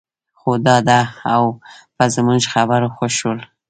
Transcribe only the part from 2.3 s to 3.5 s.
خبرو خوښ شول.